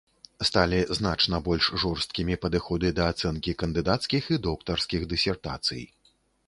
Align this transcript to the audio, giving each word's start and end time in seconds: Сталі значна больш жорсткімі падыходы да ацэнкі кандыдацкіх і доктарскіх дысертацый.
Сталі 0.47 0.79
значна 0.99 1.39
больш 1.49 1.65
жорсткімі 1.83 2.39
падыходы 2.47 2.91
да 3.01 3.11
ацэнкі 3.15 3.57
кандыдацкіх 3.65 4.23
і 4.35 4.43
доктарскіх 4.49 5.01
дысертацый. 5.15 5.83